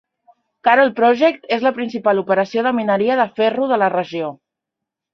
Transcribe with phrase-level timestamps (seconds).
[0.67, 4.37] Carol Project és la principal operació de mineria de ferro de la regió.